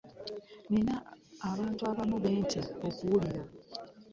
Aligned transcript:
nnina 0.67 0.95
abantu 1.49 1.81
abamu 1.91 2.15
be 2.21 2.29
ntya 2.41 2.63
okuwuliza. 2.87 3.41